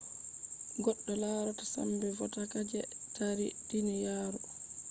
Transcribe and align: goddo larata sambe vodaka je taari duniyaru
goddo 0.83 1.11
larata 1.21 1.63
sambe 1.73 2.07
vodaka 2.17 2.57
je 2.69 2.79
taari 3.15 3.47
duniyaru 3.69 4.39